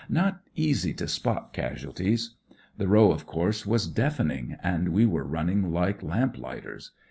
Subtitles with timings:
[0.09, 2.31] Not easy to spot casualties.
[2.75, 6.89] The row, of course, was deafening; and we were running like lamplighters.